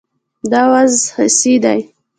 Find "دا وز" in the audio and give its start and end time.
0.51-0.93